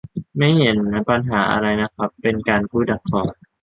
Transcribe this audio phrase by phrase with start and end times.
[0.37, 0.77] ไม่เห็น
[1.09, 3.21] ปัญหาอะไรนะครับ เป็นการพูดดักคอ